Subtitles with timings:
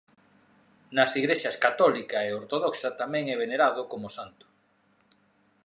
[0.95, 4.45] Nas Igrexas católica e ortodoxa tamén é venerado como santo.